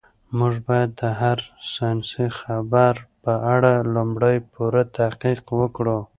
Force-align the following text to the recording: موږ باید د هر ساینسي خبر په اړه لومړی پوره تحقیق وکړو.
موږ 0.37 0.53
باید 0.67 0.89
د 1.01 1.03
هر 1.21 1.39
ساینسي 1.73 2.27
خبر 2.39 2.93
په 3.23 3.33
اړه 3.53 3.73
لومړی 3.93 4.37
پوره 4.53 4.83
تحقیق 4.97 5.43
وکړو. 5.59 5.99